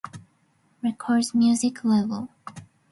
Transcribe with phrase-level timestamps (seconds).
[0.81, 2.27] Records music label.